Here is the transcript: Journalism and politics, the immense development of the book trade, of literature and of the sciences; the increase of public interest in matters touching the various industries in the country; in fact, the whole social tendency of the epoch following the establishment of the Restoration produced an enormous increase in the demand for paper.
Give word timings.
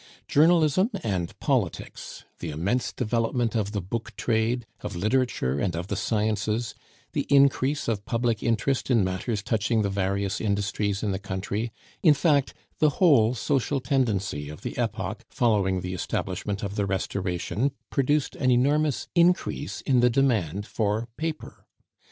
Journalism 0.27 0.89
and 1.03 1.39
politics, 1.39 2.23
the 2.39 2.49
immense 2.49 2.91
development 2.91 3.53
of 3.53 3.71
the 3.71 3.83
book 3.83 4.15
trade, 4.15 4.65
of 4.79 4.95
literature 4.95 5.59
and 5.59 5.75
of 5.75 5.89
the 5.89 5.95
sciences; 5.95 6.73
the 7.11 7.27
increase 7.29 7.87
of 7.87 8.03
public 8.03 8.41
interest 8.41 8.89
in 8.89 9.03
matters 9.03 9.43
touching 9.43 9.83
the 9.83 9.91
various 9.91 10.41
industries 10.41 11.03
in 11.03 11.11
the 11.11 11.19
country; 11.19 11.71
in 12.01 12.15
fact, 12.15 12.55
the 12.79 12.89
whole 12.97 13.35
social 13.35 13.79
tendency 13.79 14.49
of 14.49 14.61
the 14.61 14.75
epoch 14.75 15.23
following 15.29 15.81
the 15.81 15.93
establishment 15.93 16.63
of 16.63 16.73
the 16.77 16.87
Restoration 16.87 17.69
produced 17.91 18.35
an 18.37 18.49
enormous 18.49 19.07
increase 19.13 19.81
in 19.81 19.99
the 19.99 20.09
demand 20.09 20.65
for 20.65 21.09
paper. 21.15 21.67